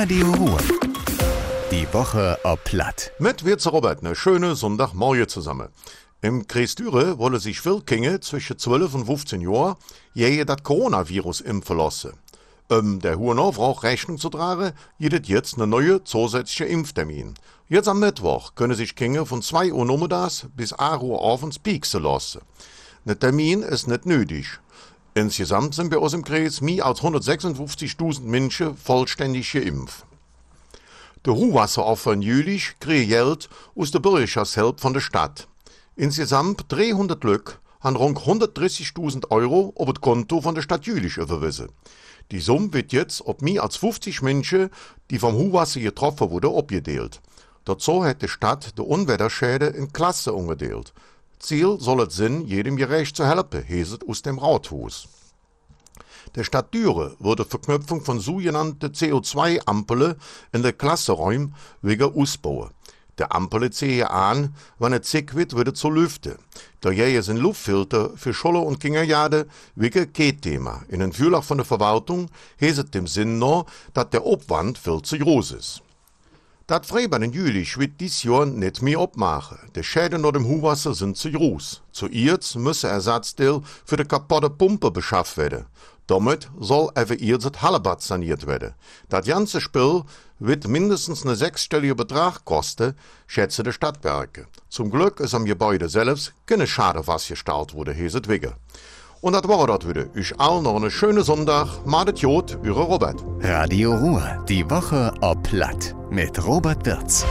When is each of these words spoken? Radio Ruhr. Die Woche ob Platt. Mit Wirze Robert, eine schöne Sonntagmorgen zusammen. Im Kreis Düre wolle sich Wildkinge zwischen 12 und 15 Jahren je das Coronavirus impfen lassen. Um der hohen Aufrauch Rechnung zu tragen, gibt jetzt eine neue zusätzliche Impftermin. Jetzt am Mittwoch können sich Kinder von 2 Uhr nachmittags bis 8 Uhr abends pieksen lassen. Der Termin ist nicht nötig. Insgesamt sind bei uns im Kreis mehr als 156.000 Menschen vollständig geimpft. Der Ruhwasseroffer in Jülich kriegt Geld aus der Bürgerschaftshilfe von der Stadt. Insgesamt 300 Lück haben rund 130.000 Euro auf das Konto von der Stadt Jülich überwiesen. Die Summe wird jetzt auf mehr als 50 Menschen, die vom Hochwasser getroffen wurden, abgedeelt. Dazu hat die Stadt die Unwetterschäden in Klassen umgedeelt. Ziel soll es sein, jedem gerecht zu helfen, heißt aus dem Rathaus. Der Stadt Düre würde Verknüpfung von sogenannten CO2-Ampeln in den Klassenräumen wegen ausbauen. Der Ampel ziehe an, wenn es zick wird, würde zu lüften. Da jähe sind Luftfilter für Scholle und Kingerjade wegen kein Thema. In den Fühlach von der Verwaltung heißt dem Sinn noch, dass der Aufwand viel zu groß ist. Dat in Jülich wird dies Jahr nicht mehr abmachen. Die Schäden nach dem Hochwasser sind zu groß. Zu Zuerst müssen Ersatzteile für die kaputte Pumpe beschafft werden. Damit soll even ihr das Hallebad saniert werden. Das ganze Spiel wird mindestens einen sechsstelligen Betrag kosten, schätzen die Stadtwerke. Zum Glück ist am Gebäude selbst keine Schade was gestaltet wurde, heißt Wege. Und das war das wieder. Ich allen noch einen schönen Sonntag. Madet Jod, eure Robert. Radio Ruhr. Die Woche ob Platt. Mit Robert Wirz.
Radio 0.00 0.30
Ruhr. 0.30 0.58
Die 1.72 1.92
Woche 1.92 2.38
ob 2.44 2.62
Platt. 2.62 3.10
Mit 3.18 3.44
Wirze 3.44 3.70
Robert, 3.70 3.98
eine 3.98 4.14
schöne 4.14 4.54
Sonntagmorgen 4.54 5.26
zusammen. 5.26 5.70
Im 6.22 6.46
Kreis 6.46 6.76
Düre 6.76 7.18
wolle 7.18 7.40
sich 7.40 7.64
Wildkinge 7.64 8.20
zwischen 8.20 8.56
12 8.56 8.94
und 8.94 9.06
15 9.06 9.40
Jahren 9.40 9.74
je 10.14 10.44
das 10.44 10.62
Coronavirus 10.62 11.40
impfen 11.40 11.78
lassen. 11.78 12.12
Um 12.68 13.00
der 13.00 13.18
hohen 13.18 13.40
Aufrauch 13.40 13.82
Rechnung 13.82 14.18
zu 14.18 14.28
tragen, 14.28 14.70
gibt 15.00 15.26
jetzt 15.26 15.56
eine 15.56 15.66
neue 15.66 16.04
zusätzliche 16.04 16.66
Impftermin. 16.66 17.34
Jetzt 17.68 17.88
am 17.88 17.98
Mittwoch 17.98 18.54
können 18.54 18.76
sich 18.76 18.94
Kinder 18.94 19.26
von 19.26 19.42
2 19.42 19.72
Uhr 19.72 19.84
nachmittags 19.84 20.46
bis 20.54 20.78
8 20.78 21.02
Uhr 21.02 21.20
abends 21.20 21.58
pieksen 21.58 22.04
lassen. 22.04 22.42
Der 23.04 23.18
Termin 23.18 23.62
ist 23.62 23.88
nicht 23.88 24.06
nötig. 24.06 24.60
Insgesamt 25.18 25.74
sind 25.74 25.90
bei 25.90 25.98
uns 25.98 26.12
im 26.12 26.22
Kreis 26.22 26.60
mehr 26.60 26.86
als 26.86 27.00
156.000 27.00 28.22
Menschen 28.22 28.76
vollständig 28.76 29.52
geimpft. 29.52 30.06
Der 31.26 31.32
Ruhwasseroffer 31.32 32.12
in 32.12 32.22
Jülich 32.22 32.76
kriegt 32.78 33.08
Geld 33.08 33.48
aus 33.74 33.90
der 33.90 33.98
Bürgerschaftshilfe 33.98 34.78
von 34.78 34.92
der 34.92 35.00
Stadt. 35.00 35.48
Insgesamt 35.96 36.66
300 36.68 37.24
Lück 37.24 37.58
haben 37.80 37.96
rund 37.96 38.18
130.000 38.18 39.32
Euro 39.32 39.72
auf 39.74 39.92
das 39.92 40.00
Konto 40.00 40.40
von 40.40 40.54
der 40.54 40.62
Stadt 40.62 40.86
Jülich 40.86 41.16
überwiesen. 41.16 41.72
Die 42.30 42.38
Summe 42.38 42.72
wird 42.72 42.92
jetzt 42.92 43.20
auf 43.20 43.40
mehr 43.40 43.64
als 43.64 43.74
50 43.74 44.22
Menschen, 44.22 44.70
die 45.10 45.18
vom 45.18 45.34
Hochwasser 45.34 45.80
getroffen 45.80 46.30
wurden, 46.30 46.54
abgedeelt. 46.54 47.20
Dazu 47.64 48.04
hat 48.04 48.22
die 48.22 48.28
Stadt 48.28 48.78
die 48.78 48.82
Unwetterschäden 48.82 49.74
in 49.74 49.92
Klassen 49.92 50.34
umgedeelt. 50.34 50.92
Ziel 51.38 51.78
soll 51.80 52.02
es 52.02 52.16
sein, 52.16 52.46
jedem 52.46 52.76
gerecht 52.76 53.16
zu 53.16 53.26
helfen, 53.26 53.64
heißt 53.68 54.08
aus 54.08 54.22
dem 54.22 54.38
Rathaus. 54.38 55.08
Der 56.34 56.44
Stadt 56.44 56.74
Düre 56.74 57.16
würde 57.18 57.44
Verknüpfung 57.44 58.02
von 58.02 58.20
sogenannten 58.20 58.86
CO2-Ampeln 58.86 60.16
in 60.52 60.62
den 60.62 60.76
Klassenräumen 60.76 61.54
wegen 61.80 62.14
ausbauen. 62.14 62.70
Der 63.18 63.34
Ampel 63.34 63.70
ziehe 63.70 64.08
an, 64.10 64.54
wenn 64.78 64.92
es 64.92 65.08
zick 65.08 65.34
wird, 65.34 65.54
würde 65.54 65.72
zu 65.72 65.90
lüften. 65.90 66.36
Da 66.80 66.90
jähe 66.90 67.22
sind 67.22 67.38
Luftfilter 67.38 68.16
für 68.16 68.32
Scholle 68.32 68.60
und 68.60 68.78
Kingerjade 68.78 69.48
wegen 69.74 70.12
kein 70.12 70.40
Thema. 70.40 70.84
In 70.88 71.00
den 71.00 71.12
Fühlach 71.12 71.42
von 71.42 71.58
der 71.58 71.66
Verwaltung 71.66 72.30
heißt 72.60 72.94
dem 72.94 73.08
Sinn 73.08 73.38
noch, 73.38 73.66
dass 73.92 74.10
der 74.10 74.22
Aufwand 74.22 74.78
viel 74.78 75.02
zu 75.02 75.18
groß 75.18 75.52
ist. 75.52 75.82
Dat 76.68 76.90
in 76.90 77.32
Jülich 77.32 77.78
wird 77.78 77.98
dies 77.98 78.24
Jahr 78.24 78.44
nicht 78.44 78.82
mehr 78.82 78.98
abmachen. 78.98 79.56
Die 79.74 79.82
Schäden 79.82 80.20
nach 80.20 80.32
dem 80.32 80.46
Hochwasser 80.46 80.92
sind 80.92 81.16
zu 81.16 81.32
groß. 81.32 81.80
Zu 81.92 82.08
Zuerst 82.08 82.56
müssen 82.56 82.90
Ersatzteile 82.90 83.62
für 83.86 83.96
die 83.96 84.04
kaputte 84.04 84.50
Pumpe 84.50 84.90
beschafft 84.90 85.38
werden. 85.38 85.64
Damit 86.06 86.50
soll 86.60 86.90
even 86.94 87.18
ihr 87.20 87.38
das 87.38 87.62
Hallebad 87.62 88.02
saniert 88.02 88.46
werden. 88.46 88.74
Das 89.08 89.24
ganze 89.24 89.62
Spiel 89.62 90.02
wird 90.40 90.68
mindestens 90.68 91.24
einen 91.24 91.36
sechsstelligen 91.36 91.96
Betrag 91.96 92.44
kosten, 92.44 92.92
schätzen 93.26 93.64
die 93.64 93.72
Stadtwerke. 93.72 94.46
Zum 94.68 94.90
Glück 94.90 95.20
ist 95.20 95.34
am 95.34 95.46
Gebäude 95.46 95.88
selbst 95.88 96.34
keine 96.44 96.66
Schade 96.66 97.06
was 97.06 97.28
gestaltet 97.28 97.74
wurde, 97.74 97.94
heißt 97.94 98.28
Wege. 98.28 98.52
Und 99.20 99.32
das 99.32 99.48
war 99.48 99.66
das 99.66 99.88
wieder. 99.88 100.06
Ich 100.14 100.38
allen 100.38 100.62
noch 100.62 100.76
einen 100.76 100.90
schönen 100.90 101.24
Sonntag. 101.24 101.84
Madet 101.84 102.20
Jod, 102.20 102.58
eure 102.64 102.82
Robert. 102.82 103.24
Radio 103.40 103.94
Ruhr. 103.94 104.44
Die 104.48 104.68
Woche 104.70 105.12
ob 105.20 105.42
Platt. 105.42 105.94
Mit 106.10 106.44
Robert 106.46 106.86
Wirz. 106.86 107.26